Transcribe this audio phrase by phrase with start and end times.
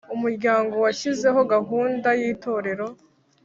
[0.15, 2.87] umuryango washyizeho gahunda yitorero